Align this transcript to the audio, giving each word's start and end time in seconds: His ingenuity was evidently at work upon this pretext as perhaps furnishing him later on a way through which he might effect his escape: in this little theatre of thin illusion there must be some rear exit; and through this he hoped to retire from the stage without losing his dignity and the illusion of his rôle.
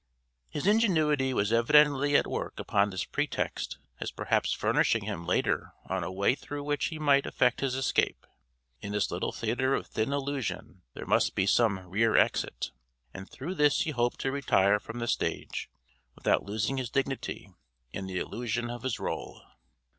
His 0.49 0.65
ingenuity 0.65 1.31
was 1.31 1.53
evidently 1.53 2.15
at 2.15 2.25
work 2.25 2.59
upon 2.59 2.89
this 2.89 3.05
pretext 3.05 3.77
as 3.99 4.09
perhaps 4.09 4.51
furnishing 4.51 5.03
him 5.03 5.27
later 5.27 5.73
on 5.85 6.03
a 6.03 6.11
way 6.11 6.33
through 6.33 6.63
which 6.63 6.85
he 6.85 6.97
might 6.97 7.27
effect 7.27 7.59
his 7.61 7.75
escape: 7.75 8.25
in 8.81 8.93
this 8.93 9.11
little 9.11 9.31
theatre 9.31 9.75
of 9.75 9.85
thin 9.85 10.11
illusion 10.11 10.81
there 10.95 11.05
must 11.05 11.35
be 11.35 11.45
some 11.45 11.87
rear 11.87 12.17
exit; 12.17 12.71
and 13.13 13.29
through 13.29 13.53
this 13.53 13.81
he 13.81 13.91
hoped 13.91 14.19
to 14.21 14.31
retire 14.31 14.79
from 14.79 14.97
the 14.97 15.07
stage 15.07 15.69
without 16.15 16.41
losing 16.43 16.77
his 16.77 16.89
dignity 16.89 17.53
and 17.93 18.09
the 18.09 18.17
illusion 18.17 18.71
of 18.71 18.81
his 18.81 18.97
rôle. 18.97 19.41